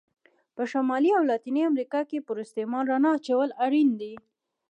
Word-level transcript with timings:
په 0.55 0.61
شمالي 0.71 1.11
او 1.17 1.23
لاتینې 1.31 1.61
امریکا 1.71 2.01
کې 2.09 2.25
پر 2.27 2.37
استعمار 2.45 2.83
رڼا 2.91 3.11
اچول 3.17 3.49
اړین 3.65 3.89
دي. 4.01 4.13